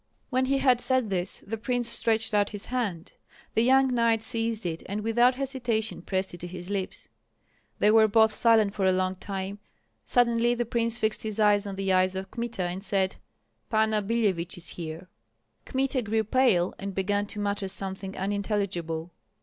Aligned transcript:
When 0.31 0.45
he 0.45 0.57
had 0.57 0.81
said 0.81 1.11
this, 1.11 1.43
the 1.45 1.59
prince 1.59 1.87
stretched 1.87 2.33
out 2.33 2.49
his 2.49 2.65
hand. 2.65 3.13
The 3.53 3.61
young 3.61 3.93
knight 3.93 4.23
seized 4.23 4.65
it, 4.65 4.81
and 4.87 5.01
without 5.03 5.35
hesitation 5.35 6.01
pressed 6.01 6.33
it 6.33 6.39
to 6.39 6.47
his 6.47 6.71
lips. 6.71 7.07
They 7.77 7.91
were 7.91 8.07
both 8.07 8.33
silent 8.33 8.73
for 8.73 8.85
a 8.87 8.91
long 8.91 9.15
time; 9.17 9.59
suddenly 10.03 10.55
the 10.55 10.65
prince 10.65 10.97
fixed 10.97 11.21
his 11.21 11.39
eyes 11.39 11.67
on 11.67 11.75
the 11.75 11.93
eyes 11.93 12.15
of 12.15 12.31
Kmita 12.31 12.63
and 12.63 12.83
said, 12.83 13.17
"Panna 13.69 14.01
Billevich 14.01 14.57
is 14.57 14.69
here!" 14.69 15.07
Kmita 15.67 16.01
grew 16.01 16.23
pale, 16.23 16.73
and 16.79 16.95
began 16.95 17.27
to 17.27 17.39
mutter 17.39 17.67
something 17.67 18.17
unintelligible. 18.17 19.11